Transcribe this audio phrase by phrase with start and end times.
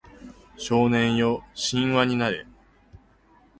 [0.57, 2.47] 少年よ神話になれ